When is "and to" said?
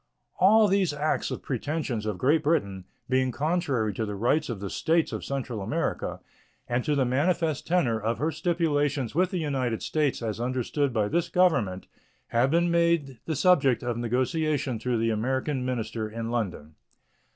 6.67-6.95